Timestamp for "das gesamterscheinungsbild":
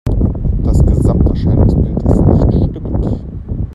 0.63-2.01